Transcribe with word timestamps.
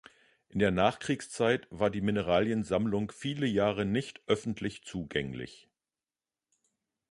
In 0.49 0.57
der 0.57 0.71
Nachkriegszeit 0.71 1.67
war 1.69 1.91
die 1.91 2.01
Mineraliensammlung 2.01 3.11
viele 3.11 3.45
Jahre 3.45 3.85
nicht 3.85 4.19
öffentlich 4.25 4.83
zugänglich. 4.83 5.69